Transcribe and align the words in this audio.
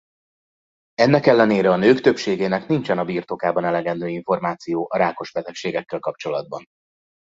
Ennek 0.93 1.25
ellenére 1.25 1.69
a 1.71 1.75
nők 1.75 2.01
többségének 2.01 2.67
nincsen 2.67 2.97
a 2.97 3.05
birtokában 3.05 3.63
elegendő 3.65 4.07
információ 4.07 4.87
a 4.89 4.97
rákos 4.97 5.31
betegségekkel 5.31 5.99
kapcsolatban. 5.99 6.63